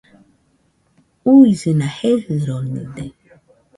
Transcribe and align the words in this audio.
Uisɨna 1.33 1.87
jejɨronide 1.97 3.05